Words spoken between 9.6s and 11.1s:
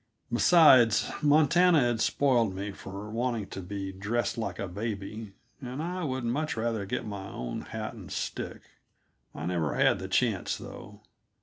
had the chance, though.